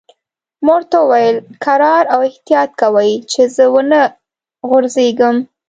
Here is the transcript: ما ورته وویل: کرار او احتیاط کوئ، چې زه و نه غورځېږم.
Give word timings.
ما 0.65 0.73
ورته 0.77 0.97
وویل: 1.01 1.37
کرار 1.63 2.03
او 2.13 2.19
احتیاط 2.29 2.69
کوئ، 2.81 3.13
چې 3.31 3.41
زه 3.55 3.65
و 3.73 3.77
نه 3.91 4.01
غورځېږم. 4.69 5.35